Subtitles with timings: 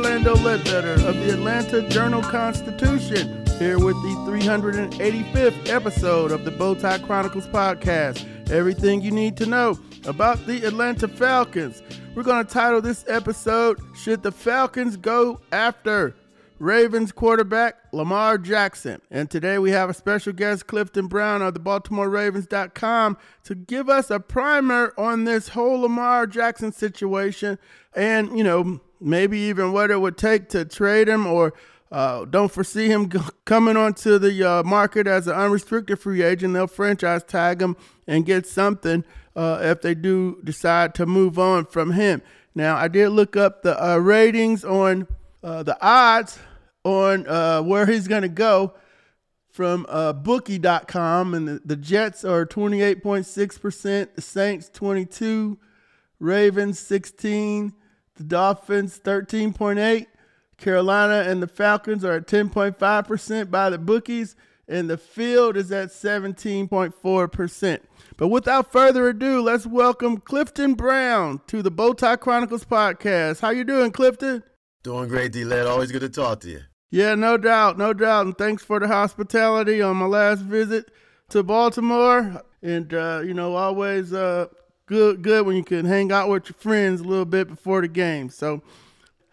[0.00, 7.04] Orlando Ledbetter of the Atlanta Journal Constitution, here with the 385th episode of the Bowtie
[7.04, 8.50] Chronicles podcast.
[8.50, 11.82] Everything you need to know about the Atlanta Falcons.
[12.14, 16.16] We're going to title this episode Should the Falcons Go After
[16.58, 19.02] Ravens quarterback Lamar Jackson.
[19.10, 24.10] And today we have a special guest, Clifton Brown of the BaltimoreRavens.com, to give us
[24.10, 27.58] a primer on this whole Lamar Jackson situation
[27.94, 31.54] and, you know, maybe even what it would take to trade him or
[31.92, 33.10] uh, don't foresee him
[33.44, 36.54] coming onto the uh, market as an unrestricted free agent.
[36.54, 41.64] They'll franchise tag him and get something uh, if they do decide to move on
[41.64, 42.22] from him.
[42.54, 45.08] Now, I did look up the uh, ratings on
[45.42, 46.38] uh, the odds
[46.84, 48.74] on uh, where he's going to go
[49.50, 49.84] from
[50.22, 55.58] bookie.com and the, the Jets are 28.6%, the Saints 22,
[56.18, 57.74] Ravens 16,
[58.20, 60.06] the Dolphins 13.8,
[60.58, 64.36] Carolina and the Falcons are at 10.5% by the bookies
[64.68, 67.80] and the field is at 17.4%.
[68.18, 73.40] But without further ado, let's welcome Clifton Brown to the Bowtie Chronicles podcast.
[73.40, 74.42] How you doing, Clifton?
[74.82, 75.66] Doing great, D-Led.
[75.66, 76.60] Always good to talk to you.
[76.90, 78.26] Yeah, no doubt, no doubt.
[78.26, 80.90] And thanks for the hospitality on my last visit
[81.30, 82.42] to Baltimore.
[82.60, 84.48] And uh, you know, always uh,
[84.90, 87.88] good, good when you can hang out with your friends a little bit before the
[87.88, 88.28] game.
[88.28, 88.60] So,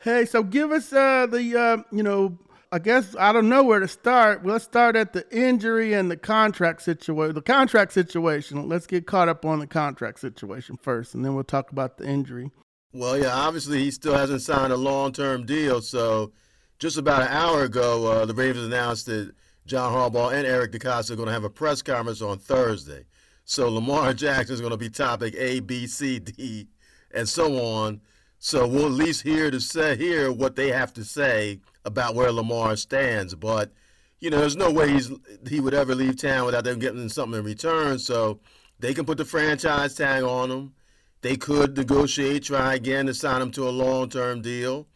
[0.02, 2.38] hey, so give us uh, the uh, you know,
[2.72, 4.46] I guess I don't know where to start.
[4.46, 7.34] Let's start at the injury and the contract situation.
[7.34, 8.70] The contract situation.
[8.70, 12.08] Let's get caught up on the contract situation first, and then we'll talk about the
[12.08, 12.52] injury.
[12.94, 16.32] Well, yeah, obviously he still hasn't signed a long-term deal, so
[16.78, 19.32] just about an hour ago, uh, the Ravens announced that
[19.66, 23.06] John Harbaugh and Eric DeCosta are going to have a press conference on Thursday.
[23.50, 26.68] So Lamar Jackson is going to be topic A, B, C, D,
[27.14, 28.02] and so on.
[28.40, 32.30] So we'll at least hear to say hear what they have to say about where
[32.30, 33.34] Lamar stands.
[33.36, 33.72] But
[34.20, 35.10] you know, there's no way he's
[35.48, 38.00] he would ever leave town without them getting something in return.
[38.00, 38.42] So
[38.80, 40.74] they can put the franchise tag on him.
[41.22, 44.88] They could negotiate, try again to sign him to a long-term deal.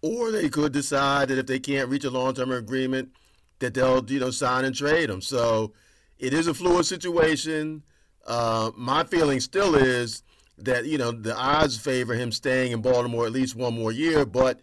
[0.00, 3.10] Or they could decide that if they can't reach a long-term agreement,
[3.58, 5.20] that they'll you know sign and trade him.
[5.20, 5.72] So
[6.20, 7.82] it is a fluid situation.
[8.26, 10.22] Uh, my feeling still is
[10.58, 14.24] that you know the odds favor him staying in Baltimore at least one more year,
[14.24, 14.60] but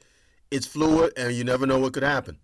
[0.52, 2.38] it's fluid and you never know what could happen.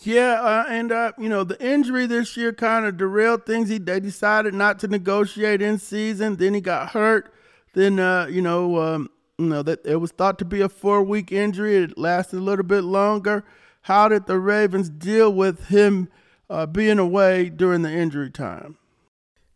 [0.00, 3.68] Yeah, uh, and uh, you know the injury this year kind of derailed things.
[3.68, 6.36] He they decided not to negotiate in season.
[6.36, 7.32] Then he got hurt.
[7.72, 11.02] Then uh, you know um, you know that it was thought to be a four
[11.02, 11.76] week injury.
[11.76, 13.44] It lasted a little bit longer.
[13.82, 16.08] How did the Ravens deal with him
[16.50, 18.76] uh, being away during the injury time?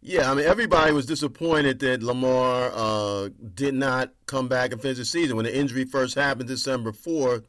[0.02, 4.98] Yeah, I mean everybody was disappointed that Lamar uh, did not come back and finish
[4.98, 7.44] the season when the injury first happened December fourth.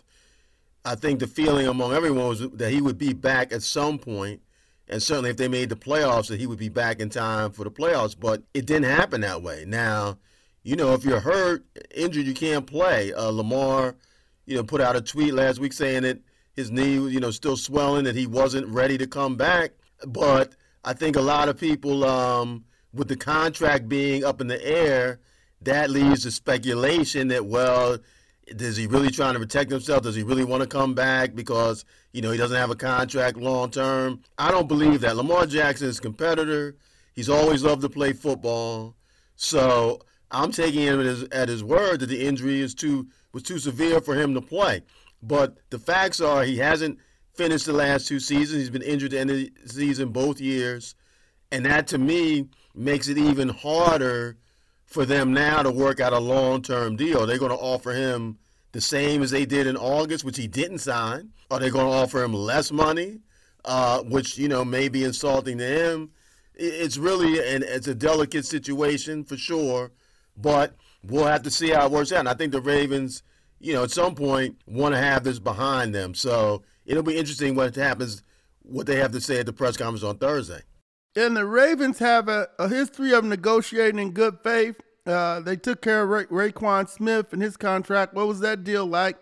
[0.84, 4.41] I think the feeling among everyone was that he would be back at some point,
[4.89, 7.63] and certainly if they made the playoffs, that he would be back in time for
[7.63, 8.16] the playoffs.
[8.19, 9.63] But it didn't happen that way.
[9.66, 10.18] Now
[10.63, 13.13] you know, if you're hurt, injured, you can't play.
[13.13, 13.95] Uh, Lamar,
[14.45, 16.19] you know, put out a tweet last week saying that
[16.53, 19.72] his knee, was, you know, still swelling, that he wasn't ready to come back.
[20.06, 20.53] But
[20.84, 25.19] I think a lot of people, um, with the contract being up in the air,
[25.62, 27.97] that leads to speculation that, well,
[28.47, 30.03] is he really trying to protect himself?
[30.03, 33.38] Does he really want to come back because, you know, he doesn't have a contract
[33.38, 34.22] long term?
[34.38, 35.16] I don't believe that.
[35.16, 36.75] Lamar Jackson is a competitor.
[37.13, 38.96] He's always loved to play football.
[39.36, 40.01] So
[40.31, 43.60] I'm taking him at his, at his word that the injury is too was too
[43.60, 44.81] severe for him to play.
[45.24, 46.98] But the facts are he hasn't
[47.42, 48.60] finished the last two seasons.
[48.60, 50.94] He's been injured the end the season both years,
[51.52, 54.38] and that to me makes it even harder
[54.86, 57.26] for them now to work out a long-term deal.
[57.26, 58.38] They're going to offer him
[58.74, 61.32] the same as they did in August, which he didn't sign.
[61.50, 63.22] Are they going to offer him less money,
[63.66, 66.12] uh, which you know may be insulting to him?
[66.54, 69.90] It's really and it's a delicate situation for sure.
[70.38, 72.20] But we'll have to see how it works out.
[72.20, 73.24] And I think the Ravens,
[73.60, 76.14] you know, at some point want to have this behind them.
[76.14, 76.62] So
[76.92, 78.22] it'll be interesting what happens,
[78.62, 80.62] what they have to say at the press conference on Thursday.
[81.16, 84.76] And the Ravens have a, a history of negotiating in good faith.
[85.06, 88.14] Uh, they took care of Ra- Roquan Smith and his contract.
[88.14, 89.18] What was that deal like?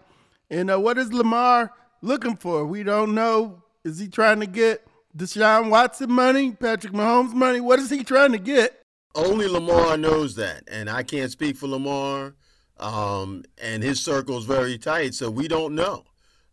[0.49, 1.71] And uh, what is Lamar
[2.01, 2.65] looking for?
[2.65, 3.63] We don't know.
[3.83, 4.85] Is he trying to get
[5.15, 7.61] Deshaun Watson money, Patrick Mahomes money?
[7.61, 8.81] What is he trying to get?
[9.15, 12.35] Only Lamar knows that, and I can't speak for Lamar.
[12.79, 16.05] Um, and his circle is very tight, so we don't know.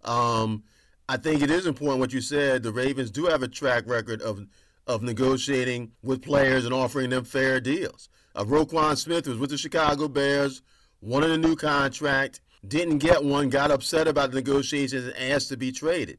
[0.04, 0.64] Um,
[1.08, 2.62] I think it is important what you said.
[2.62, 4.46] The Ravens do have a track record of
[4.86, 8.08] of negotiating with players and offering them fair deals.
[8.36, 10.62] Uh, Roquan Smith was with the Chicago Bears,
[11.00, 15.56] wanted a new contract, didn't get one, got upset about the negotiations, and asked to
[15.56, 16.18] be traded.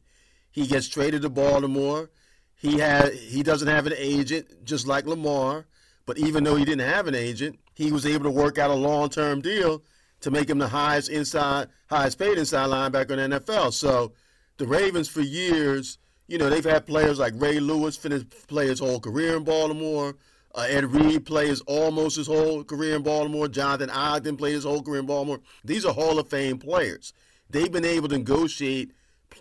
[0.51, 2.09] He gets traded to Baltimore.
[2.55, 5.65] He had he doesn't have an agent, just like Lamar.
[6.05, 8.73] But even though he didn't have an agent, he was able to work out a
[8.73, 9.83] long-term deal
[10.21, 13.73] to make him the highest inside, highest paid inside linebacker in the NFL.
[13.73, 14.13] So
[14.57, 18.79] the Ravens for years, you know, they've had players like Ray Lewis finish play his
[18.79, 20.15] whole career in Baltimore.
[20.53, 23.47] Uh, Ed Reed plays almost his whole career in Baltimore.
[23.47, 25.39] Jonathan Ogden played his whole career in Baltimore.
[25.63, 27.13] These are Hall of Fame players.
[27.49, 28.91] They've been able to negotiate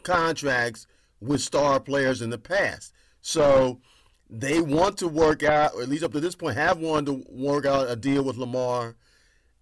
[0.02, 0.86] contracts
[1.20, 2.92] with star players in the past.
[3.22, 3.80] So
[4.28, 7.32] they want to work out, or at least up to this point, have wanted to
[7.32, 8.94] work out a deal with Lamar.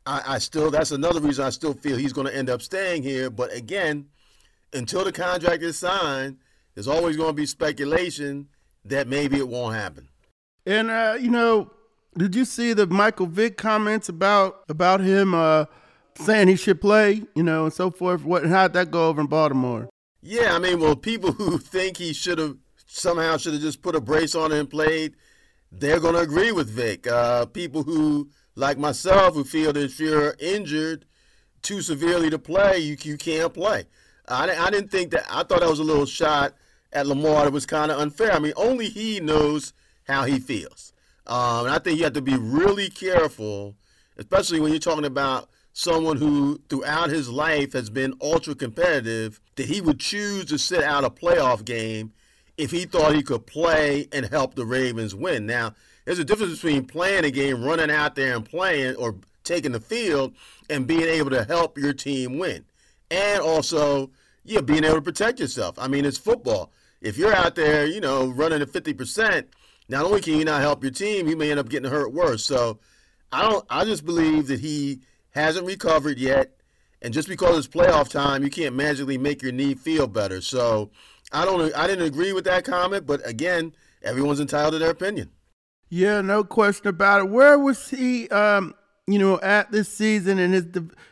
[0.06, 3.02] I, I still, that's another reason I still feel he's going to end up staying
[3.02, 3.30] here.
[3.30, 4.08] But again,
[4.74, 6.38] until the contract is signed,
[6.74, 8.48] there's always going to be speculation
[8.84, 10.08] that maybe it won't happen.
[10.66, 11.70] And uh, you know,
[12.16, 15.66] did you see the Michael Vick comments about about him uh,
[16.16, 18.24] saying he should play, you know, and so forth?
[18.24, 19.88] What how'd that go over in Baltimore?
[20.22, 22.56] Yeah, I mean, well, people who think he should have
[22.86, 25.14] somehow should have just put a brace on and played,
[25.70, 27.06] they're going to agree with Vick.
[27.06, 31.04] Uh, people who, like myself, who feel that if you're injured
[31.62, 33.86] too severely to play, you, you can't play.
[34.28, 35.26] I, I didn't think that.
[35.30, 36.54] I thought that was a little shot
[36.92, 38.32] at Lamar that was kind of unfair.
[38.32, 39.72] I mean, only he knows
[40.04, 40.92] how he feels.
[41.26, 43.74] Um, and I think you have to be really careful,
[44.18, 49.66] especially when you're talking about someone who throughout his life has been ultra competitive, that
[49.66, 52.12] he would choose to sit out a playoff game
[52.56, 55.46] if he thought he could play and help the Ravens win.
[55.46, 55.74] Now,
[56.04, 59.80] there's a difference between playing a game, running out there and playing, or taking the
[59.80, 60.34] field
[60.70, 62.64] and being able to help your team win.
[63.14, 64.10] And also,
[64.42, 65.78] yeah, being able to protect yourself.
[65.78, 66.72] I mean, it's football.
[67.00, 69.44] If you're out there, you know, running at 50%,
[69.88, 72.44] not only can you not help your team, you may end up getting hurt worse.
[72.44, 72.80] So
[73.30, 75.00] I don't I just believe that he
[75.30, 76.56] hasn't recovered yet.
[77.02, 80.40] And just because it's playoff time, you can't magically make your knee feel better.
[80.40, 80.90] So
[81.32, 81.74] I don't.
[81.76, 85.30] I didn't agree with that comment, but again, everyone's entitled to their opinion.
[85.90, 87.28] Yeah, no question about it.
[87.28, 88.28] Where was he?
[88.30, 88.74] Um,
[89.06, 90.66] you know, at this season, and his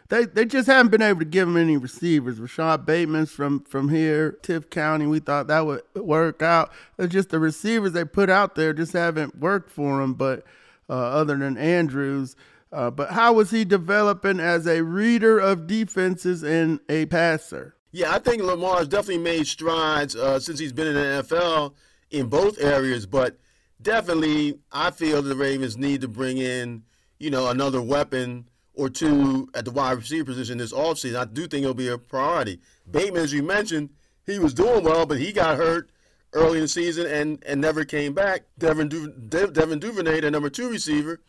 [0.09, 2.41] they they just haven't been able to give him any receivers.
[2.41, 5.07] Rashod Bateman's from from here, Tift County.
[5.07, 6.73] We thought that would work out.
[6.99, 10.15] It's just the receivers they put out there just haven't worked for him.
[10.15, 10.45] But
[10.89, 12.37] uh, other than Andrews.
[12.71, 17.75] Uh, but how was he developing as a reader of defenses and a passer?
[17.93, 21.75] Yeah, I think Lamar's definitely made strides uh, since he's been in the NFL
[22.11, 23.05] in both areas.
[23.05, 23.39] But
[23.81, 26.83] definitely, I feel the Ravens need to bring in,
[27.23, 31.17] you know, another weapon or two at the wide receiver position this offseason.
[31.17, 32.61] I do think it'll be a priority.
[32.91, 33.91] Bateman, as you mentioned,
[34.27, 35.91] he was doing well, but he got hurt
[36.33, 38.43] early in the season and, and never came back.
[38.59, 41.21] Devin, du- De- Devin Duvernay, the number two receiver,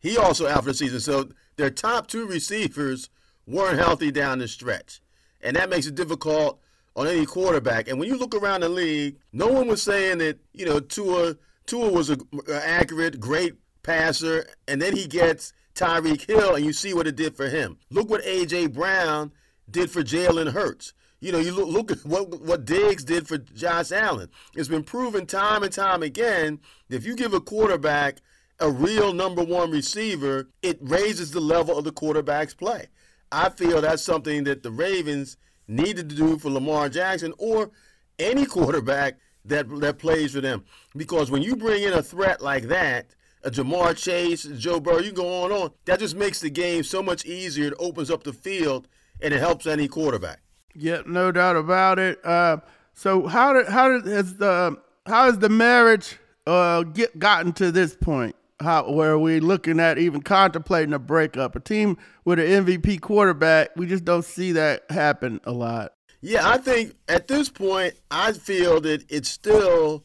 [0.00, 1.00] he also out for the season.
[1.00, 3.10] So their top two receivers
[3.46, 5.00] weren't healthy down the stretch
[5.44, 6.58] and that makes it difficult
[6.96, 7.88] on any quarterback.
[7.88, 11.36] And when you look around the league, no one was saying that you know Tua
[11.66, 12.20] Tua was an
[12.50, 17.36] accurate, great passer, and then he gets Tyreek Hill, and you see what it did
[17.36, 17.78] for him.
[17.90, 19.30] Look what AJ Brown
[19.70, 20.92] did for Jalen Hurts.
[21.20, 24.28] You know, you look, look at what what Diggs did for Josh Allen.
[24.54, 28.18] It's been proven time and time again that if you give a quarterback
[28.60, 32.88] a real number one receiver, it raises the level of the quarterback's play.
[33.32, 35.36] I feel that's something that the Ravens
[35.66, 37.70] needed to do for Lamar Jackson or
[38.18, 40.64] any quarterback that that plays for them.
[40.94, 43.14] Because when you bring in a threat like that,
[43.44, 47.02] a Ja'Marr Chase, Joe Burrow, you go on on, that just makes the game so
[47.02, 47.68] much easier.
[47.68, 48.88] It opens up the field
[49.20, 50.40] and it helps any quarterback.
[50.74, 52.24] Yeah, no doubt about it.
[52.24, 52.58] Uh,
[52.94, 57.70] so how did how did has the how has the marriage uh, get gotten to
[57.70, 58.34] this point?
[58.60, 61.56] how where we're looking at even contemplating a breakup.
[61.56, 65.92] A team with an MVP quarterback, we just don't see that happen a lot.
[66.20, 70.04] Yeah, I think at this point, I feel that it's still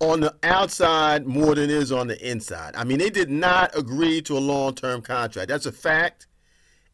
[0.00, 2.76] on the outside more than is on the inside.
[2.76, 5.48] I mean, they did not agree to a long term contract.
[5.48, 6.26] That's a fact,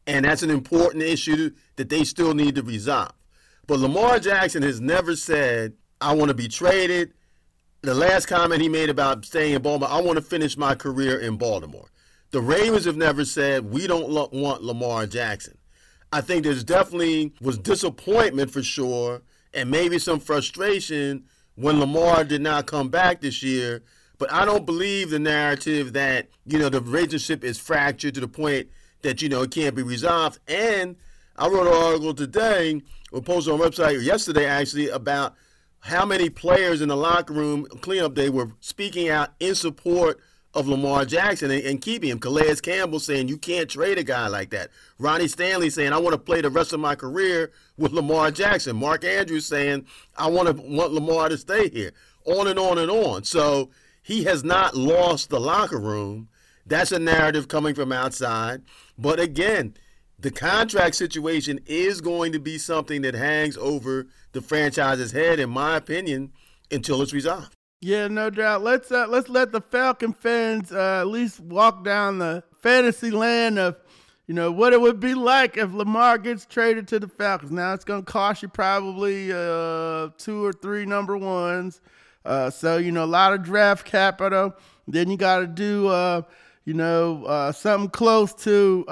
[0.06, 3.12] and that's an important issue that they still need to resolve.
[3.66, 7.12] But Lamar Jackson has never said, I want to be traded.
[7.82, 11.18] the last comment he made about staying in Baltimore, I want to finish my career
[11.18, 11.88] in Baltimore.
[12.30, 15.58] The Ravens have never said we don't lo- want Lamar Jackson.
[16.12, 19.22] I think there's definitely was disappointment for sure,
[19.54, 21.24] and maybe some frustration
[21.56, 23.82] when Lamar did not come back this year.
[24.18, 28.28] But I don't believe the narrative that you know the relationship is fractured to the
[28.28, 28.68] point
[29.02, 30.38] that you know it can't be resolved.
[30.46, 30.96] And
[31.36, 35.34] I wrote an article today, or posted on website yesterday actually about
[35.80, 40.20] how many players in the locker room cleanup day were speaking out in support
[40.54, 42.18] of Lamar Jackson and, and, keeping him.
[42.18, 44.70] Calais Campbell saying you can't trade a guy like that.
[44.98, 48.76] Ronnie Stanley saying I want to play the rest of my career with Lamar Jackson.
[48.76, 51.92] Mark Andrews saying I want to want Lamar to stay here.
[52.26, 53.24] On and on and on.
[53.24, 53.70] So
[54.02, 56.28] he has not lost the locker room.
[56.66, 58.62] That's a narrative coming from outside.
[58.98, 59.74] But again,
[60.18, 65.50] the contract situation is going to be something that hangs over the franchise's head, in
[65.50, 66.32] my opinion,
[66.70, 67.56] until it's resolved.
[67.84, 68.62] Yeah, no doubt.
[68.62, 73.58] Let's uh, let's let the Falcon fans uh, at least walk down the fantasy land
[73.58, 73.76] of,
[74.28, 77.50] you know, what it would be like if Lamar gets traded to the Falcons.
[77.50, 81.80] Now it's going to cost you probably uh, two or three number ones.
[82.24, 84.54] Uh, so you know, a lot of draft capital.
[84.86, 86.22] Then you got to do uh,
[86.64, 88.84] you know, uh, something close to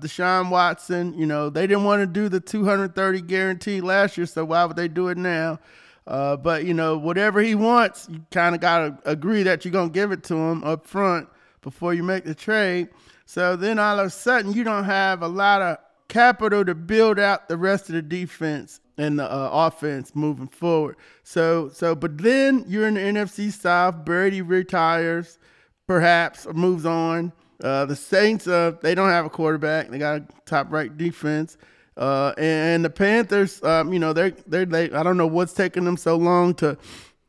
[0.00, 1.16] Deshaun Watson.
[1.16, 4.74] You know, they didn't want to do the 230 guarantee last year, so why would
[4.74, 5.60] they do it now?
[6.06, 9.72] Uh, but you know, whatever he wants, you kind of got to agree that you're
[9.72, 11.28] gonna give it to him up front
[11.62, 12.88] before you make the trade.
[13.26, 17.18] So then all of a sudden, you don't have a lot of capital to build
[17.18, 20.96] out the rest of the defense and the uh, offense moving forward.
[21.22, 24.04] So, so, but then you're in the NFC South.
[24.04, 25.38] Brady retires
[25.86, 27.32] perhaps or moves on.
[27.62, 29.88] Uh, the Saints, uh, they don't have a quarterback.
[29.88, 31.56] They got a top right defense.
[31.96, 35.84] Uh, and the Panthers, um, you know, they're, they're, they, I don't know what's taking
[35.84, 36.76] them so long to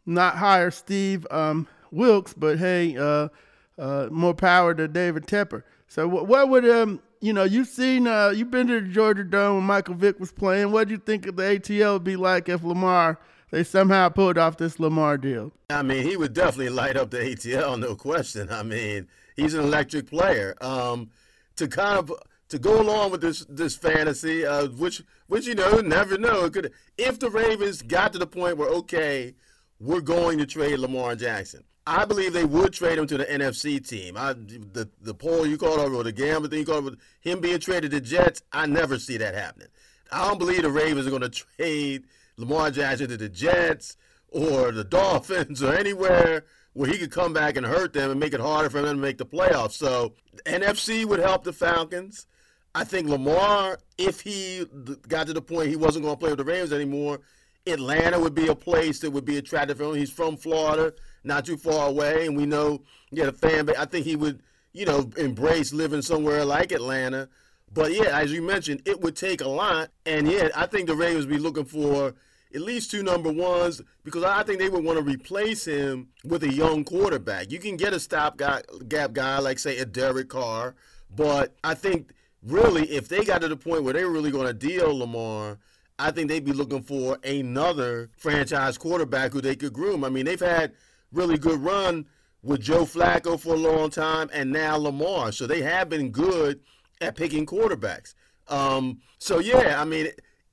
[0.05, 3.29] not hire Steve um, Wilks, but hey, uh,
[3.77, 5.63] uh, more power to David Tepper.
[5.88, 9.24] So what, what would, um, you know, you've seen, uh, you've been to the Georgia
[9.24, 10.72] Dome when Michael Vick was playing.
[10.72, 13.19] What do you think of the ATL would be like if Lamar–
[13.55, 15.51] they somehow pulled off this Lamar deal.
[15.69, 18.50] I mean, he would definitely light up the ATL, no question.
[18.51, 19.07] I mean,
[19.38, 20.55] he's an electric player.
[20.60, 21.10] Um,
[21.55, 22.12] to kind of
[22.49, 26.45] to go along with this this fantasy, uh, which which you know never know.
[26.45, 29.35] It Could if the Ravens got to the point where okay,
[29.79, 31.63] we're going to trade Lamar Jackson.
[31.87, 34.17] I believe they would trade him to the NFC team.
[34.17, 37.59] I, the the poll you called over, the gamble thing you called over, him being
[37.59, 38.41] traded to Jets.
[38.51, 39.67] I never see that happening.
[40.11, 42.05] I don't believe the Ravens are going to trade
[42.37, 43.97] Lamar Jackson to the Jets
[44.29, 48.33] or the Dolphins or anywhere where he could come back and hurt them and make
[48.33, 49.71] it harder for them to make the playoffs.
[49.71, 50.13] So
[50.45, 52.27] NFC would help the Falcons.
[52.75, 54.65] I think Lamar, if he
[55.08, 57.22] got to the point he wasn't going to play with the Rams anymore,
[57.65, 59.96] Atlanta would be a place that would be attractive for him.
[59.96, 63.77] He's from Florida, not too far away, and we know, yeah, the fan base.
[63.77, 67.29] I think he would, you know, embrace living somewhere like Atlanta.
[67.74, 70.96] But yeah, as you mentioned, it would take a lot, and yeah, I think the
[70.96, 72.13] Ravens would be looking for
[72.53, 76.44] at least two number ones because I think they would want to replace him with
[76.44, 77.51] a young quarterback.
[77.51, 80.75] You can get a stop gap guy like say a Derek Carr,
[81.10, 82.12] but I think
[82.45, 85.57] really if they got to the point where they were really going to deal Lamar,
[85.97, 90.03] I think they'd be looking for another franchise quarterback who they could groom.
[90.03, 90.73] I mean, they've had
[91.11, 92.05] really good run
[92.43, 96.59] with Joe Flacco for a long time and now Lamar, so they have been good
[97.01, 98.13] at picking quarterbacks.
[98.47, 100.09] Um, so yeah, I mean,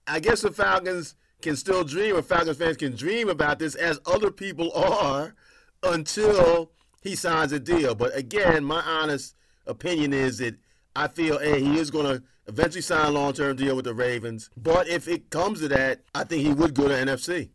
[0.06, 4.00] I guess the Falcons can still dream, or Falcons fans can dream about this, as
[4.06, 5.34] other people are,
[5.82, 6.70] until
[7.02, 7.94] he signs a deal.
[7.94, 9.34] But again, my honest
[9.66, 10.56] opinion is that
[10.94, 14.50] I feel hey, he is going to eventually sign a long-term deal with the Ravens.
[14.56, 17.50] But if it comes to that, I think he would go to NFC.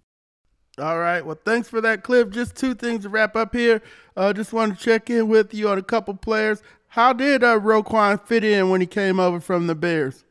[0.79, 1.25] All right.
[1.25, 2.29] Well, thanks for that, Cliff.
[2.29, 3.81] Just two things to wrap up here.
[4.15, 6.61] Uh, just want to check in with you on a couple players.
[6.89, 10.23] How did uh, Roquan fit in when he came over from the Bears?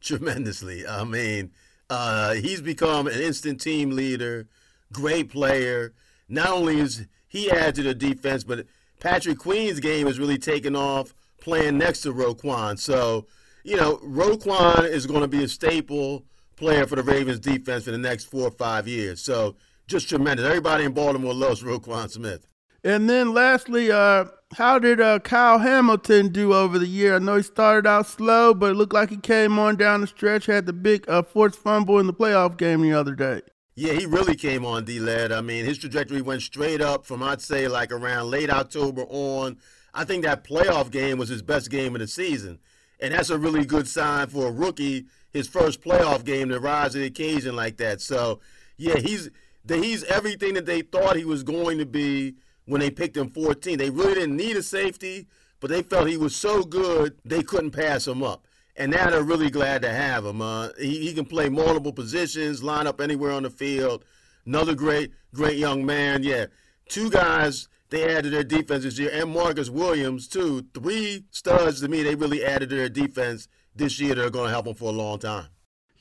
[0.00, 0.86] Tremendously.
[0.86, 1.50] I mean,
[1.90, 4.48] uh, he's become an instant team leader,
[4.92, 5.92] great player.
[6.28, 8.66] Not only is he added to the defense, but
[9.00, 12.78] Patrick Queen's game has really taken off playing next to Roquan.
[12.78, 13.26] So,
[13.64, 16.24] you know, Roquan is going to be a staple
[16.56, 19.20] player for the Ravens defense for the next four or five years.
[19.22, 19.56] So,
[19.86, 20.46] just tremendous.
[20.46, 22.46] Everybody in Baltimore loves Roquan Smith.
[22.84, 27.16] And then lastly, uh, how did uh, Kyle Hamilton do over the year?
[27.16, 30.06] I know he started out slow, but it looked like he came on down the
[30.06, 33.42] stretch, had the big uh, forced fumble in the playoff game the other day.
[33.74, 35.32] Yeah, he really came on, D Led.
[35.32, 39.58] I mean, his trajectory went straight up from, I'd say, like around late October on.
[39.94, 42.58] I think that playoff game was his best game of the season.
[43.00, 46.92] And that's a really good sign for a rookie, his first playoff game to rise
[46.92, 48.00] to the occasion like that.
[48.00, 48.40] So,
[48.76, 49.30] yeah, he's
[49.68, 52.34] he's everything that they thought he was going to be
[52.66, 53.78] when they picked him 14.
[53.78, 55.26] They really didn't need a safety,
[55.60, 58.46] but they felt he was so good they couldn't pass him up.
[58.76, 60.40] And now they're really glad to have him.
[60.40, 64.04] Uh, he, he can play multiple positions, line up anywhere on the field.
[64.46, 66.22] Another great, great young man.
[66.22, 66.46] Yeah,
[66.88, 70.64] two guys they added to their defense this year, and Marcus Williams too.
[70.74, 72.02] Three studs to me.
[72.02, 74.14] They really added to their defense this year.
[74.14, 75.46] They're going to help them for a long time.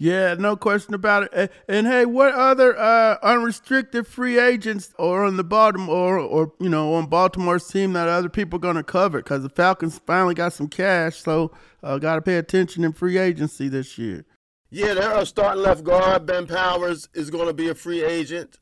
[0.01, 1.29] Yeah, no question about it.
[1.33, 6.53] And, and hey, what other uh, unrestricted free agents or on the bottom or or
[6.59, 9.17] you know on Baltimore's team that other people are going to cover?
[9.17, 11.51] Because the Falcons finally got some cash, so
[11.83, 14.25] uh, got to pay attention in free agency this year.
[14.69, 16.25] Yeah, they're starting left guard.
[16.25, 18.57] Ben Powers is going to be a free agent.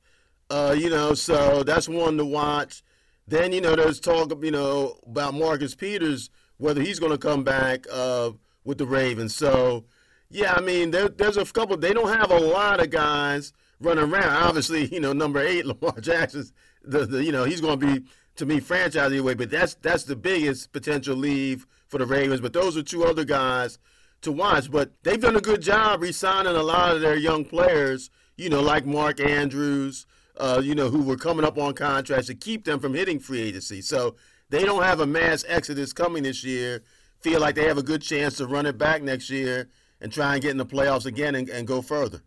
[0.49, 2.81] Uh, you know, so that's one to watch.
[3.27, 7.43] Then you know, there's talk, you know, about Marcus Peters whether he's going to come
[7.43, 8.31] back uh,
[8.63, 9.35] with the Ravens.
[9.35, 9.85] So
[10.29, 11.77] yeah, I mean, there, there's a couple.
[11.77, 14.43] They don't have a lot of guys running around.
[14.43, 16.53] Obviously, you know, number eight, Lamar Jackson's
[16.83, 18.05] the, the you know he's going to be
[18.35, 19.33] to me franchise anyway.
[19.33, 22.41] But that's that's the biggest potential leave for the Ravens.
[22.41, 23.79] But those are two other guys
[24.21, 24.69] to watch.
[24.69, 28.09] But they've done a good job re-signing a lot of their young players.
[28.35, 30.05] You know, like Mark Andrews.
[30.39, 33.41] Uh, you know, who were coming up on contracts to keep them from hitting free
[33.41, 33.81] agency.
[33.81, 34.15] So
[34.49, 36.83] they don't have a mass exodus coming this year.
[37.21, 40.33] Feel like they have a good chance to run it back next year and try
[40.33, 42.21] and get in the playoffs again and, and go further.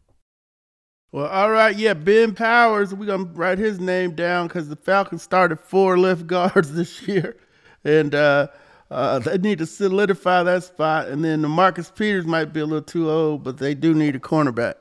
[1.12, 2.94] Well, all right, yeah, Ben Powers.
[2.94, 7.36] We're gonna write his name down because the Falcons started four left guards this year,
[7.84, 8.46] and uh,
[8.90, 11.08] uh, they need to solidify that spot.
[11.08, 14.14] And then the Marcus Peters might be a little too old, but they do need
[14.14, 14.74] a cornerback.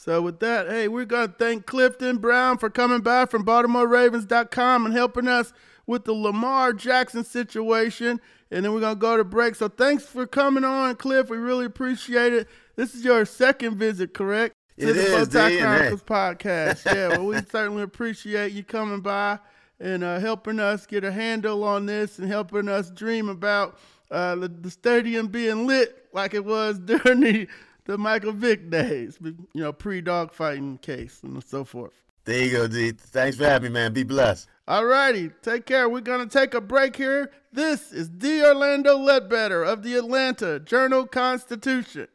[0.00, 4.94] So with that, hey, we're gonna thank Clifton Brown for coming by from BaltimoreRavens.com and
[4.94, 5.52] helping us
[5.88, 8.20] with the Lamar Jackson situation
[8.52, 9.56] and then we're gonna go to break.
[9.56, 11.28] So thanks for coming on, Cliff.
[11.28, 12.46] We really appreciate it.
[12.76, 14.54] This is your second visit, correct?
[14.78, 16.84] To it the is, Bowtie Chronicles podcast.
[16.86, 19.40] yeah, well, we certainly appreciate you coming by
[19.80, 23.76] and uh, helping us get a handle on this and helping us dream about
[24.12, 27.48] uh, the, the, stadium being lit like it was during the,
[27.88, 31.94] the Michael Vick days, you know, pre dog fighting case and so forth.
[32.24, 32.92] There you go, D.
[32.92, 33.94] Thanks for having me, man.
[33.94, 34.46] Be blessed.
[34.68, 35.30] All righty.
[35.42, 35.88] Take care.
[35.88, 37.30] We're going to take a break here.
[37.50, 38.44] This is D.
[38.44, 42.06] Orlando Ledbetter of the Atlanta Journal Constitution.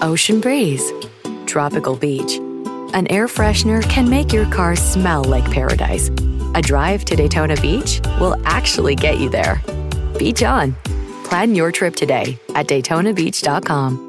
[0.00, 0.90] Ocean breeze,
[1.44, 2.38] tropical beach.
[2.94, 6.08] An air freshener can make your car smell like paradise.
[6.54, 9.60] A drive to Daytona Beach will actually get you there.
[10.18, 10.74] Beach on.
[11.24, 14.08] Plan your trip today at DaytonaBeach.com.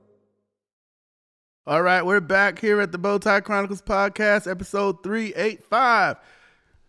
[1.67, 6.17] All right, we're back here at the Bowtie Chronicles podcast, episode 385.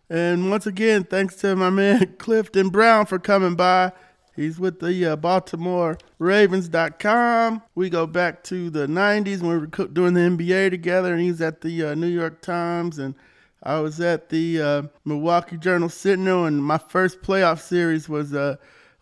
[0.09, 3.91] And once again, thanks to my man Clifton Brown for coming by.
[4.35, 7.61] He's with the uh, Baltimore Ravens.com.
[7.75, 11.39] We go back to the 90s when we were doing the NBA together, and he's
[11.39, 13.13] at the uh, New York Times, and
[13.61, 18.55] I was at the uh, Milwaukee Journal Sentinel, and my first playoff series was uh,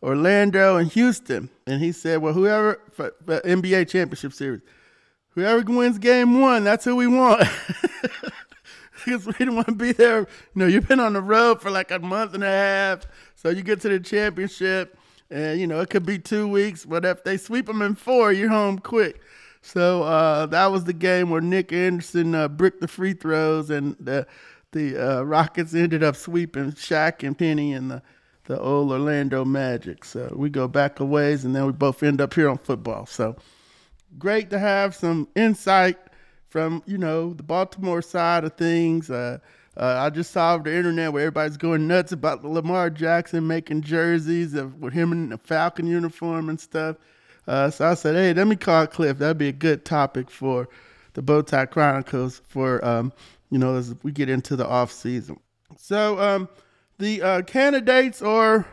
[0.03, 1.49] Orlando and Houston.
[1.65, 4.59] And he said, Well, whoever, for, for NBA Championship Series,
[5.35, 7.47] whoever wins game one, that's who we want.
[9.03, 10.19] Because we didn't want to be there.
[10.19, 13.07] You know, you've been on the road for like a month and a half.
[13.35, 14.95] So you get to the championship,
[15.31, 16.85] and, you know, it could be two weeks.
[16.85, 19.21] But if they sweep them in four, you're home quick.
[19.63, 23.95] So uh, that was the game where Nick Anderson uh, bricked the free throws, and
[23.99, 24.27] the
[24.71, 28.01] the uh, Rockets ended up sweeping Shaq and Penny and the
[28.45, 30.03] the old Orlando Magic.
[30.03, 33.05] So we go back a ways, and then we both end up here on football.
[33.05, 33.35] So
[34.17, 35.97] great to have some insight
[36.47, 39.09] from you know the Baltimore side of things.
[39.09, 39.39] Uh,
[39.77, 44.53] uh, I just saw the internet where everybody's going nuts about Lamar Jackson making jerseys
[44.53, 46.97] of, with him in the Falcon uniform and stuff.
[47.47, 49.17] Uh, so I said, hey, let me call Cliff.
[49.17, 50.67] That'd be a good topic for
[51.13, 53.13] the Bowtie Chronicles for um,
[53.49, 55.39] you know as we get into the off season.
[55.77, 56.49] So um,
[56.99, 58.67] the uh, candidates are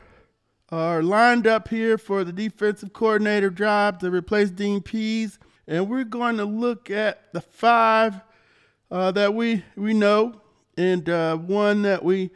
[0.71, 6.05] are lined up here for the defensive coordinator job to replace Dean Pees, and we're
[6.05, 8.21] going to look at the five
[8.91, 10.41] uh, that we we know,
[10.77, 12.31] and uh, one that we,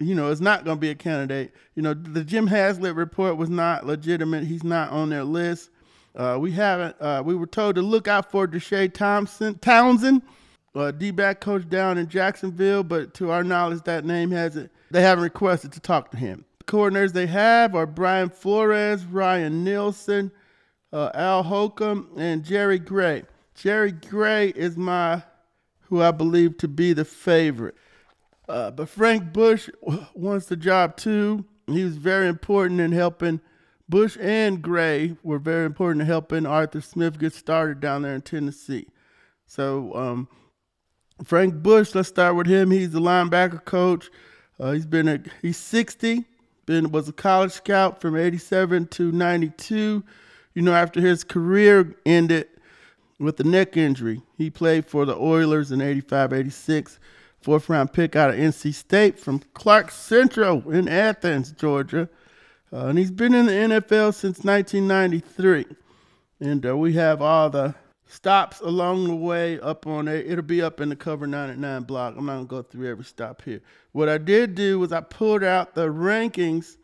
[0.00, 1.52] you know, is not going to be a candidate.
[1.74, 4.44] You know, the Jim Haslett report was not legitimate.
[4.44, 5.70] He's not on their list.
[6.16, 6.96] Uh, we haven't.
[7.00, 10.22] Uh, we were told to look out for Deshae Thompson Townsend.
[10.74, 14.70] uh, D-back coach down in Jacksonville, but to our knowledge, that name hasn't.
[14.90, 16.44] They haven't requested to talk to him.
[16.68, 20.30] Coordinators they have are Brian Flores, Ryan Nielsen,
[20.92, 23.24] uh, Al Holcomb, and Jerry Gray.
[23.54, 25.22] Jerry Gray is my,
[25.80, 27.74] who I believe to be the favorite.
[28.50, 29.70] Uh, but Frank Bush
[30.14, 31.46] wants the job too.
[31.66, 33.40] He was very important in helping.
[33.88, 38.20] Bush and Gray were very important in helping Arthur Smith get started down there in
[38.20, 38.88] Tennessee.
[39.46, 40.28] So um,
[41.24, 42.70] Frank Bush, let's start with him.
[42.70, 44.10] He's the linebacker coach.
[44.60, 46.26] Uh, he's been a, he's 60.
[46.68, 50.04] Been was a college scout from 87 to 92.
[50.52, 52.46] You know, after his career ended
[53.18, 57.00] with a neck injury, he played for the Oilers in 85, 86
[57.40, 62.06] fourth round pick out of NC State from Clark Central in Athens, Georgia.
[62.70, 65.64] Uh, and he's been in the NFL since 1993.
[66.40, 67.74] And uh, we have all the
[68.08, 70.26] stops along the way up on it.
[70.26, 72.14] It'll be up in the cover 99 block.
[72.16, 73.60] I'm not to go through every stop here.
[73.92, 76.78] What I did do was I pulled out the rankings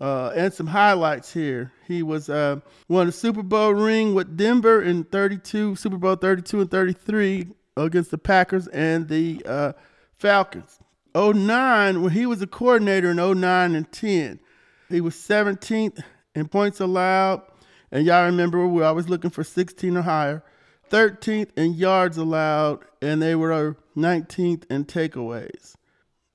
[0.00, 1.72] uh, and some highlights here.
[1.86, 6.62] He was uh, won a Super Bowl ring with Denver in 32, Super Bowl 32
[6.62, 9.72] and 33 against the Packers and the uh,
[10.16, 10.80] Falcons.
[11.14, 14.38] 09, when he was a coordinator in 09 and 10,
[14.88, 16.02] he was 17th
[16.34, 17.42] in points allowed.
[17.90, 20.42] And y'all remember we were always looking for 16 or higher.
[20.90, 25.74] 13th in yards allowed, and they were 19th in takeaways.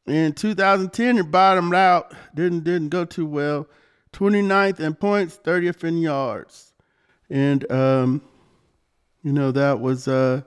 [0.07, 3.67] In 2010, it bottomed out, didn't didn't go too well.
[4.13, 6.73] 29th in points, 30th in yards,
[7.29, 8.21] and um,
[9.23, 10.41] you know that was uh,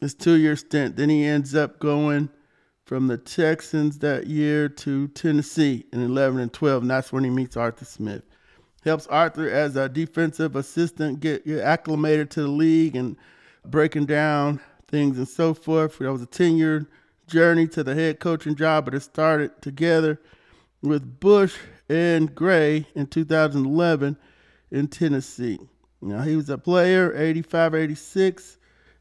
[0.00, 0.96] his two-year stint.
[0.96, 2.30] Then he ends up going
[2.84, 7.30] from the Texans that year to Tennessee in 11 and 12, and that's when he
[7.30, 8.22] meets Arthur Smith.
[8.84, 13.16] Helps Arthur as a defensive assistant get, get acclimated to the league and
[13.64, 15.98] breaking down things and so forth.
[15.98, 16.86] That was a 10-year
[17.26, 20.20] journey to the head coaching job, but it started together
[20.82, 21.56] with Bush
[21.88, 24.16] and Gray in 2011
[24.70, 25.58] in Tennessee.
[26.00, 28.56] Now, he was a player, 85 86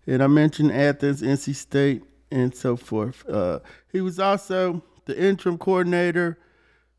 [0.10, 3.28] and I mentioned Athens, NC State, and so forth.
[3.30, 3.60] Uh,
[3.92, 6.40] he was also the interim coordinator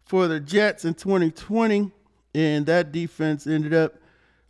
[0.05, 1.91] for the Jets in 2020,
[2.35, 3.95] and that defense ended up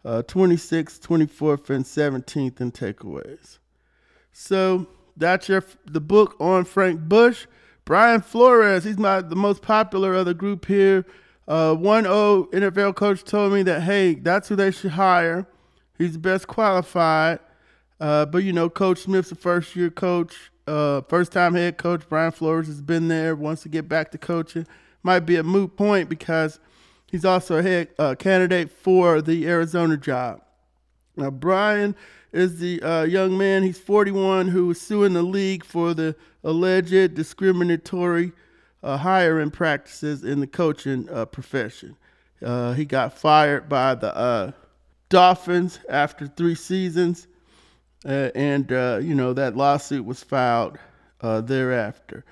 [0.05, 3.59] uh, 26th, 24th, and 17th in takeaways.
[4.33, 7.47] So that's your the book on Frank Bush.
[7.85, 11.05] Brian Flores, he's my the most popular of the group here.
[11.49, 15.47] Uh, one O NFL coach told me that hey, that's who they should hire.
[15.99, 17.41] He's the best qualified.
[17.99, 22.09] Uh, but you know, Coach Smith's a first year coach, uh, first time head coach.
[22.09, 24.67] Brian Flores has been there, wants to get back to coaching.
[25.03, 26.61] Might be a moot point because
[27.11, 30.43] he's also a head uh, candidate for the Arizona job.
[31.17, 31.95] Now, Brian
[32.33, 37.15] is the uh, young man, he's 41, who is suing the league for the alleged
[37.15, 38.33] discriminatory
[38.83, 41.97] uh, hiring practices in the coaching uh, profession.
[42.77, 44.55] he got fired by the
[45.09, 47.27] Dolphins after three seasons.
[48.07, 50.79] Uh, and uh, you know that lawsuit was filed
[51.21, 52.25] uh, thereafter.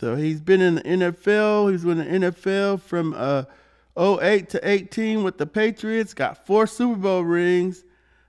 [0.00, 1.70] So he's been in the NFL.
[1.70, 3.44] He's been in the NFL from uh,
[3.98, 6.14] 08 to 18 with the Patriots.
[6.14, 7.84] Got four Super Bowl rings,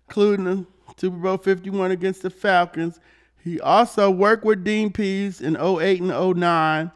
[0.08, 0.65] including the
[0.97, 2.99] Super Bowl 51 against the Falcons.
[3.43, 6.91] He also worked with Dean Pees in 08 and 09.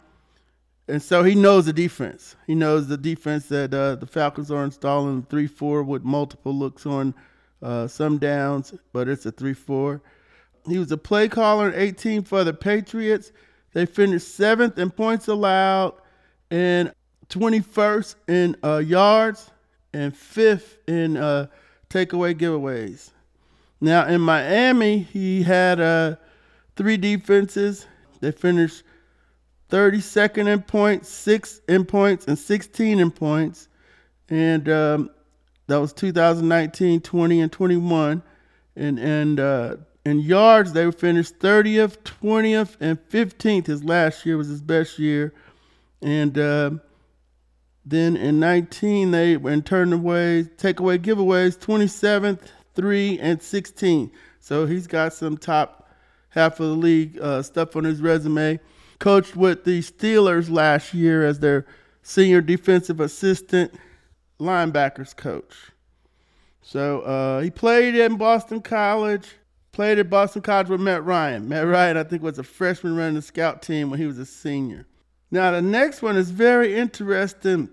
[0.88, 2.36] And so he knows the defense.
[2.48, 6.88] He knows the defense that uh, the Falcons are installing 3 4 with multiple looks
[6.88, 7.14] on
[7.62, 10.02] uh, some downs, but it's a 3 4.
[10.68, 13.32] He was a play caller in 18 for the Patriots.
[13.74, 15.94] They finished seventh in points allowed
[16.50, 16.92] and
[17.30, 19.52] 21st in uh, yards
[19.94, 21.48] and fifth in uh,
[21.90, 23.12] takeaway giveaways.
[23.82, 26.16] Now in Miami, he had uh,
[26.76, 27.86] three defenses.
[28.20, 28.84] They finished
[29.70, 33.68] 32nd in points, six in points, and 16 in points.
[34.30, 35.10] And um,
[35.68, 38.24] that was 2019, 20, and 21.
[38.76, 43.68] And and uh, in yards, they finished 30th, 20th, and 15th.
[43.68, 45.34] His last year was his best year.
[46.02, 46.72] And uh,
[47.90, 52.42] then in 19, they were in turnaways, takeaway giveaways, 27th,
[52.76, 54.12] 3, and 16.
[54.40, 55.90] So he's got some top
[56.30, 58.60] half of the league uh, stuff on his resume.
[59.00, 61.66] Coached with the Steelers last year as their
[62.04, 63.74] senior defensive assistant
[64.40, 65.56] linebackers coach.
[66.62, 69.28] So uh, he played in Boston College,
[69.72, 71.50] played at Boston College with Matt Ryan.
[71.50, 74.26] Matt Ryan, I think, was a freshman running the scout team when he was a
[74.26, 74.86] senior.
[75.32, 77.70] Now, the next one is very interesting.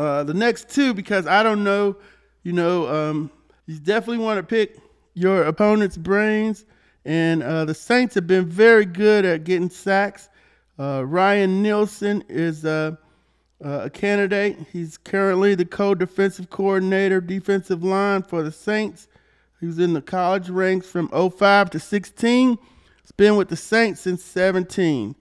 [0.00, 1.94] Uh, the next two, because I don't know,
[2.42, 3.30] you know, um,
[3.66, 4.78] you definitely want to pick
[5.12, 6.64] your opponent's brains
[7.04, 10.30] And uh, the Saints have been very good at getting sacks.
[10.78, 12.96] Uh, Ryan Nielsen is uh,
[13.62, 14.56] uh, a candidate.
[14.72, 19.06] He's currently the co-defensive coordinator, defensive line for the Saints.
[19.60, 22.56] He was in the college ranks from 05 to 16.
[23.02, 25.14] He's been with the Saints since 17.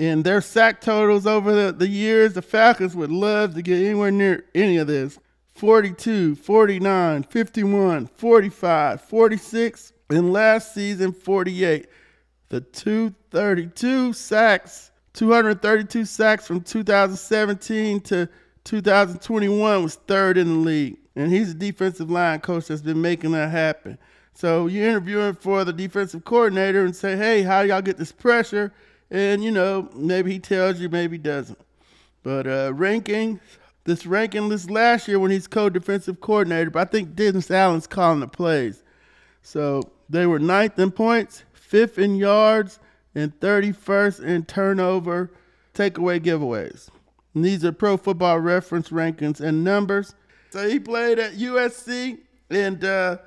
[0.00, 4.10] And their sack totals over the, the years, the Falcons would love to get anywhere
[4.10, 5.18] near any of this.
[5.56, 11.86] 42, 49, 51, 45, 46, and last season 48.
[12.48, 18.26] The 232 sacks, 232 sacks from 2017 to
[18.64, 20.96] 2021 was third in the league.
[21.14, 23.98] And he's a defensive line coach that's been making that happen.
[24.32, 28.72] So you're interviewing for the defensive coordinator and say, hey, how y'all get this pressure?
[29.10, 31.58] And, you know, maybe he tells you, maybe he doesn't.
[32.22, 33.40] But uh, ranking,
[33.84, 38.20] this ranking list last year when he's co-defensive coordinator, but I think Dennis Allen's calling
[38.20, 38.82] the plays.
[39.42, 42.78] So they were ninth in points, fifth in yards,
[43.14, 45.32] and 31st in turnover
[45.74, 46.88] takeaway giveaways.
[47.34, 50.14] And these are pro football reference rankings and numbers.
[50.50, 52.18] So he played at USC
[52.50, 53.18] and uh,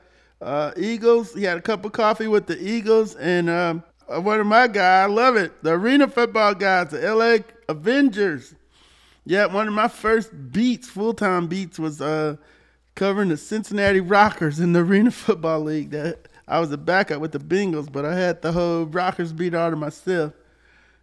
[0.41, 1.33] uh, Eagles.
[1.33, 5.09] He had a cup of coffee with the Eagles and um, one of my guys,
[5.09, 5.63] I love it.
[5.63, 7.37] The arena football guys, the LA
[7.67, 8.55] Avengers.
[9.25, 12.35] Yeah, one of my first beats, full time beats, was uh,
[12.95, 15.91] covering the Cincinnati Rockers in the Arena Football League.
[15.91, 19.53] That I was a backup with the Bengals, but I had the whole Rockers beat
[19.53, 20.33] out of myself.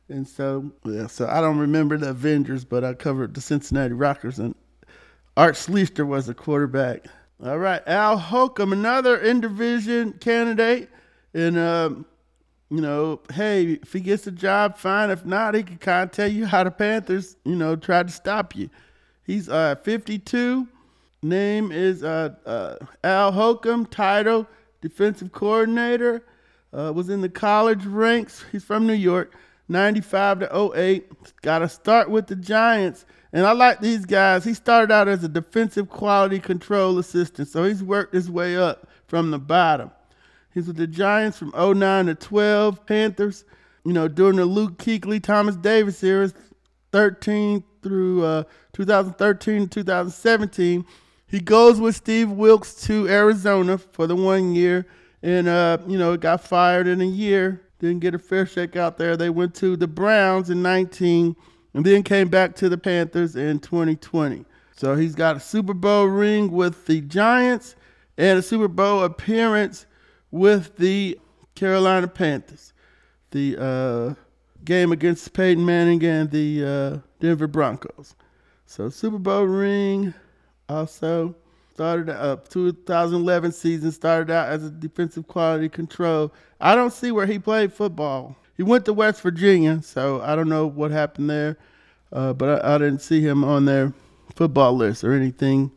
[0.09, 4.39] And so, yeah, so I don't remember the Avengers, but I covered the Cincinnati Rockers,
[4.39, 4.55] and
[5.37, 7.07] Art Schlichter was the quarterback.
[7.43, 10.91] All right, Al Holcomb, another in division candidate,
[11.33, 12.05] and um,
[12.71, 15.11] you know, hey, if he gets a job, fine.
[15.11, 18.13] If not, he can kind of tell you how the Panthers, you know, tried to
[18.13, 18.71] stop you.
[19.25, 20.69] He's uh 52.
[21.23, 23.87] Name is uh, uh Al Holcomb.
[23.87, 24.47] Title
[24.81, 26.25] defensive coordinator.
[26.73, 28.45] Uh, was in the college ranks.
[28.53, 29.35] He's from New York.
[29.69, 31.11] 95 to 08.
[31.43, 33.05] Got to start with the Giants.
[33.33, 34.45] And I like these guys.
[34.45, 38.89] He started out as a defensive quality control assistant, so he's worked his way up
[39.07, 39.91] from the bottom.
[40.61, 42.85] He's with the Giants from 09 to 12.
[42.85, 43.47] Panthers,
[43.83, 46.31] you know, during the Luke Kuechly, Thomas Davis era,
[46.93, 48.43] 13 through uh,
[48.75, 50.85] 2013 to 2017.
[51.27, 54.87] He goes with Steve Wilks to Arizona for the one year,
[55.23, 57.63] and uh, you know, got fired in a year.
[57.79, 59.17] Didn't get a fair shake out there.
[59.17, 61.35] They went to the Browns in 19,
[61.73, 64.45] and then came back to the Panthers in 2020.
[64.77, 67.77] So he's got a Super Bowl ring with the Giants
[68.19, 69.87] and a Super Bowl appearance
[70.31, 71.19] with the
[71.55, 72.73] Carolina Panthers.
[73.31, 74.15] The uh,
[74.65, 78.17] game against Peyton Manning and the uh, Denver Broncos.
[78.67, 80.15] So Super Bowl ring
[80.69, 81.35] also
[81.75, 86.33] started up 2011 season started out as a defensive quality control.
[86.61, 88.37] I don't see where he played football.
[88.57, 91.57] He went to West Virginia, so I don't know what happened there,
[92.13, 93.95] uh, but I, I, didn't see him on their
[94.35, 95.73] football list or anything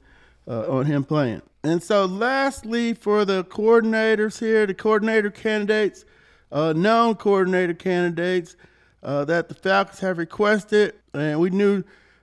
[0.48, 1.42] uh, on him playing.
[1.66, 6.04] And so, lastly, for the coordinators here, the coordinator candidates,
[6.52, 8.58] uh, known coordinator candidates
[9.02, 11.82] uh, that the Falcons have requested, and we knew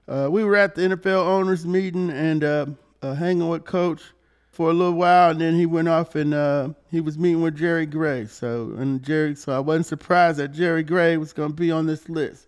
[0.09, 2.67] uh, we were at the NFL owners meeting and uh,
[3.01, 4.03] uh, hanging with Coach
[4.51, 7.57] for a little while, and then he went off and uh, he was meeting with
[7.57, 8.27] Jerry Gray.
[8.27, 11.87] So, and Jerry, so I wasn't surprised that Jerry Gray was going to be on
[11.87, 12.47] this list.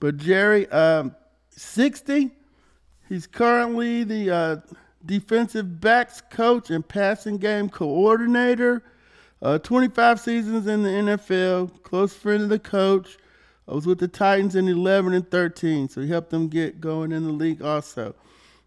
[0.00, 1.14] But Jerry, um,
[1.50, 2.30] 60,
[3.10, 4.62] he's currently the
[5.06, 8.82] defensive backs coach and passing game coordinator.
[9.42, 13.18] Uh, 25 seasons in the NFL, close friend of the coach.
[13.68, 17.12] I was with the Titans in 11 and 13, so he helped them get going
[17.12, 18.14] in the league also.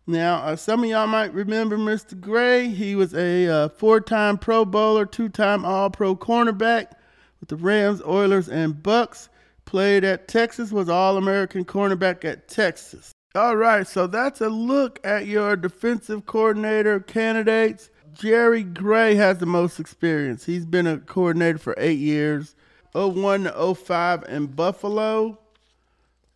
[0.05, 2.19] Now, uh, some of y'all might remember Mr.
[2.19, 2.69] Gray.
[2.69, 6.93] He was a uh, four time Pro Bowler, two time All Pro cornerback
[7.39, 9.29] with the Rams, Oilers, and Bucs.
[9.65, 13.11] Played at Texas, was All American cornerback at Texas.
[13.37, 17.91] All right, so that's a look at your defensive coordinator candidates.
[18.15, 20.43] Jerry Gray has the most experience.
[20.43, 22.55] He's been a coordinator for eight years
[22.93, 25.37] 01 to 05 in Buffalo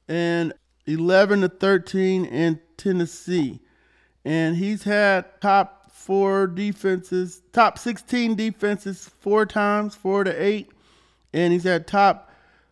[0.07, 0.53] and
[0.85, 3.61] 11 to 13 in Tennessee.
[4.23, 10.69] And he's had top four defenses, top 16 defenses four times, four to eight.
[11.33, 12.31] And he's had top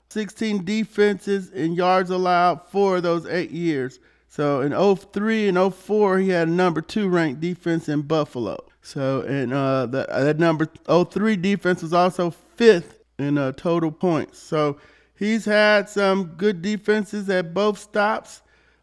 [0.09, 3.99] 16 defenses in yards allowed for those eight years.
[4.31, 8.57] So in 03 and 04, he had a number two ranked defense in Buffalo.
[8.81, 14.37] So and uh, that, that number 03 defense was also fifth in uh, total points.
[14.39, 14.77] So
[15.17, 18.41] he's had some good defenses at both stops.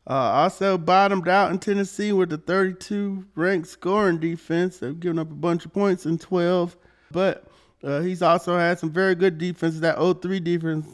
[0.09, 4.78] Uh, also bottomed out in Tennessee with the 32 ranked scoring defense.
[4.78, 6.76] They've given up a bunch of points in 12.
[7.11, 7.44] But
[7.85, 9.80] Uh, he's also had some very good defenses.
[9.80, 10.87] That 03 defense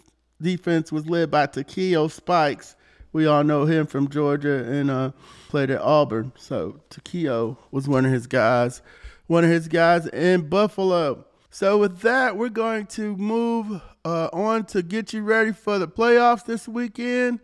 [0.42, 2.76] defense was led by Takeo Spikes.
[3.12, 5.12] We all know him from Georgia and uh,
[5.48, 6.32] played at Auburn.
[6.36, 8.80] So Takeo was one of his guys,
[9.26, 11.26] one of his guys in Buffalo.
[11.50, 15.86] So with that, we're going to move uh, on to get you ready for the
[15.86, 17.40] playoffs this weekend.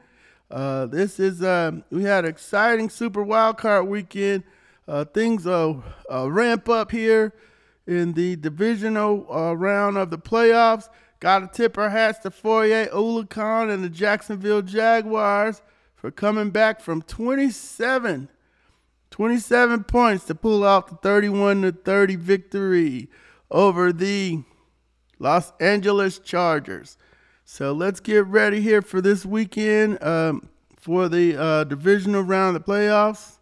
[0.50, 4.44] Uh, this is uh, we had an exciting Super Wild Card weekend.
[4.86, 5.74] Uh, things uh,
[6.10, 7.34] ramp up here
[7.86, 10.88] in the divisional uh, round of the playoffs.
[11.20, 15.62] Got to tip our hats to Foyesade Oluokun and the Jacksonville Jaguars
[15.96, 18.28] for coming back from 27,
[19.10, 23.08] 27 points to pull off the 31 to 30 victory
[23.50, 24.44] over the
[25.18, 26.96] Los Angeles Chargers.
[27.44, 32.64] So let's get ready here for this weekend um, for the uh, divisional round of
[32.64, 33.38] the playoffs.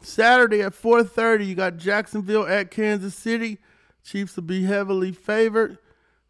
[0.00, 3.58] Saturday at 4:30, you got Jacksonville at Kansas City.
[4.04, 5.78] Chiefs will be heavily favored.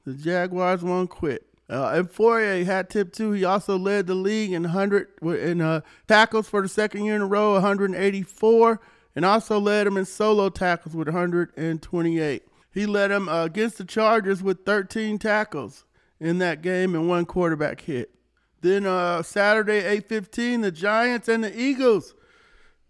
[0.08, 1.44] The Jaguars won't quit.
[1.68, 3.32] Uh, and Fourier had tip too.
[3.32, 7.20] He also led the league in 100 in uh, tackles for the second year in
[7.20, 8.80] a row, 184,
[9.14, 12.42] and also led him in solo tackles with 128.
[12.72, 15.84] He led them uh, against the Chargers with 13 tackles
[16.18, 18.14] in that game and one quarterback hit.
[18.62, 22.14] Then uh, Saturday, 8:15, the Giants and the Eagles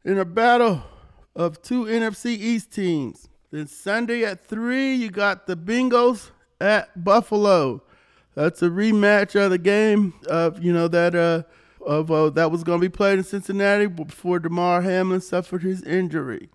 [0.05, 0.85] in a battle
[1.35, 3.29] of two NFC East teams.
[3.51, 7.83] Then Sunday at three, you got the Bengals at Buffalo.
[8.35, 11.43] That's a rematch of the game of you know that uh
[11.85, 15.83] of uh, that was going to be played in Cincinnati before Damar Hamlin suffered his
[15.83, 16.51] injury.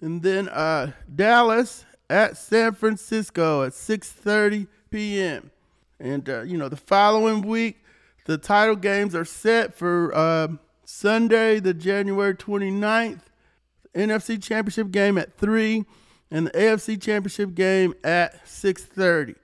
[0.00, 5.50] And then uh, Dallas at San Francisco at 6:30 p.m.
[6.00, 7.84] And uh, you know the following week,
[8.26, 10.48] the title games are set for uh,
[10.84, 13.20] Sunday, the January 29th,
[13.94, 15.84] NFC Championship game at three,
[16.34, 19.36] and the AFC Championship game at 6:30.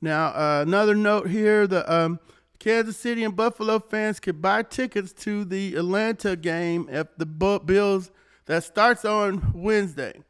[0.00, 2.20] Now, uh, another note here: the um,
[2.60, 8.12] Kansas City and Buffalo fans can buy tickets to the Atlanta game at the Bills
[8.46, 10.22] that starts on Wednesday.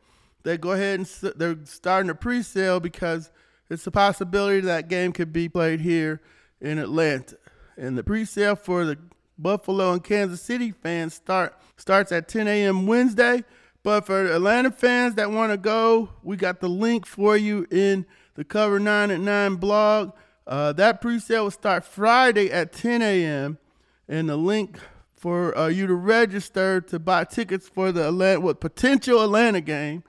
[0.42, 3.30] They go ahead and they're starting a pre-sale because
[3.68, 6.22] it's a possibility that game could be played here
[6.62, 7.36] in Atlanta.
[7.76, 8.96] And the pre-sale for the
[9.36, 12.86] Buffalo and Kansas City fans start starts at 10 a.m.
[12.86, 13.44] Wednesday.
[13.86, 18.04] But for Atlanta fans that want to go, we got the link for you in
[18.34, 20.10] the Cover 9 at 9 blog.
[20.44, 23.58] Uh, that pre-sale will start Friday at 10 a.m.
[24.08, 24.80] And the link
[25.14, 30.02] for uh, you to register to buy tickets for the Atlanta, what potential Atlanta game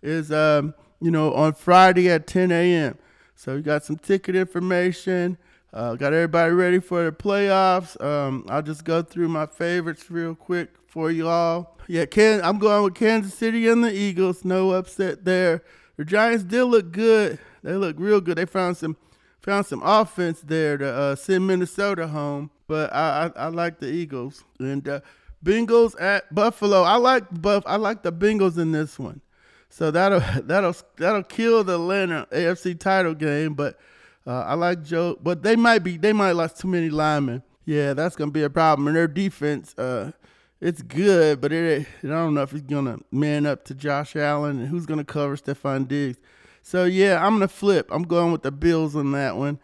[0.00, 2.96] is, um, you know, on Friday at 10 a.m.
[3.34, 5.38] So you got some ticket information.
[5.72, 8.00] Uh, got everybody ready for the playoffs.
[8.00, 11.76] Um, I'll just go through my favorites real quick for you all.
[11.88, 14.44] Yeah, Ken, I'm going with Kansas City and the Eagles.
[14.44, 15.64] No upset there.
[15.96, 17.40] The Giants did look good.
[17.64, 18.38] They look real good.
[18.38, 18.96] They found some
[19.40, 22.50] found some offense there to uh, send Minnesota home.
[22.68, 25.00] But I, I, I like the Eagles and uh,
[25.44, 26.82] Bengals at Buffalo.
[26.82, 27.64] I like Buff.
[27.66, 29.20] I like the Bengals in this one.
[29.68, 33.54] So that'll that'll that'll kill the Atlanta AFC title game.
[33.54, 33.80] But
[34.28, 37.42] uh, I like Joe, but they might be they might lost too many linemen.
[37.64, 38.86] Yeah, that's gonna be a problem.
[38.86, 40.12] And their defense, uh,
[40.60, 44.60] it's good, but it I don't know if he's gonna man up to Josh Allen
[44.60, 46.18] and who's gonna cover Stefon Diggs.
[46.62, 47.88] So yeah, I'm gonna flip.
[47.90, 49.58] I'm going with the Bills on that one.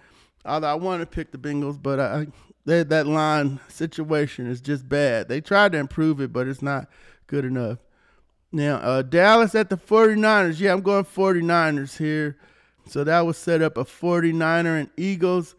[0.44, 2.26] Although I want to pick the Bengals, but I,
[2.64, 5.28] they, that line situation is just bad.
[5.28, 6.88] They tried to improve it, but it's not
[7.26, 7.78] good enough.
[8.52, 10.60] Now, uh, Dallas at the 49ers.
[10.60, 12.36] Yeah, I'm going 49ers here.
[12.86, 15.54] So that was set up a 49er and Eagles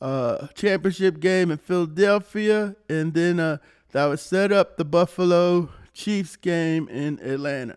[0.00, 2.74] uh, championship game in Philadelphia.
[2.88, 3.58] And then uh,
[3.92, 7.76] that would set up the Buffalo Chiefs game in Atlanta.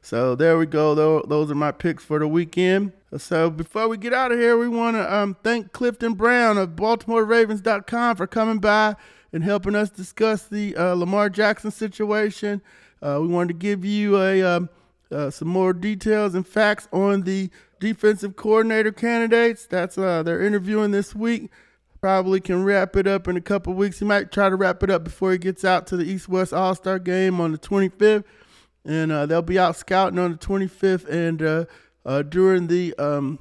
[0.00, 0.94] So there we go.
[1.24, 2.92] Those are my picks for the weekend.
[3.18, 6.70] So before we get out of here, we want to um, thank Clifton Brown of
[6.70, 8.94] BaltimoreRavens.com for coming by
[9.32, 12.62] and helping us discuss the uh, Lamar Jackson situation.
[13.02, 14.68] Uh, we wanted to give you a um,
[15.10, 17.50] uh, some more details and facts on the
[17.80, 19.66] defensive coordinator candidates.
[19.66, 21.50] That's uh, they're interviewing this week.
[22.00, 23.98] Probably can wrap it up in a couple weeks.
[23.98, 26.52] He might try to wrap it up before he gets out to the East West
[26.52, 28.24] All Star game on the 25th,
[28.84, 31.64] and uh, they'll be out scouting on the 25th and uh,
[32.04, 33.38] uh, during the um,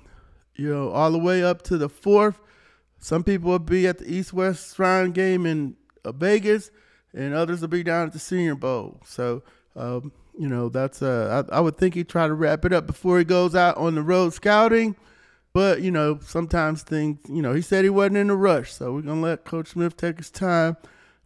[0.56, 2.40] you know all the way up to the fourth.
[2.98, 5.76] Some people will be at the East West Shrine game in
[6.06, 6.72] Vegas
[7.16, 9.00] and others will be down at the Senior Bowl.
[9.06, 9.42] So,
[9.76, 12.86] um, you know, that's uh, I, I, would think he'd try to wrap it up
[12.86, 14.96] before he goes out on the road scouting.
[15.56, 18.92] But you know, sometimes things, you know, he said he wasn't in a rush, so
[18.92, 20.76] we're gonna let Coach Smith take his time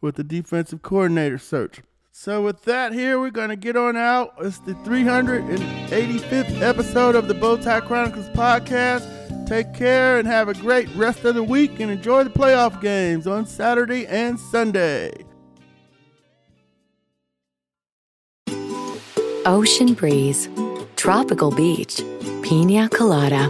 [0.01, 1.81] with the defensive coordinator search.
[2.11, 4.35] So with that here, we're gonna get on out.
[4.39, 9.47] It's the 385th episode of the Bowtie Chronicles podcast.
[9.47, 13.25] Take care and have a great rest of the week and enjoy the playoff games
[13.25, 15.11] on Saturday and Sunday.
[19.47, 20.47] Ocean breeze,
[20.97, 22.03] tropical beach,
[22.43, 23.49] pina colada.